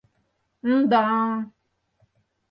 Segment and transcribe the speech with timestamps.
[0.71, 1.03] —Н-да...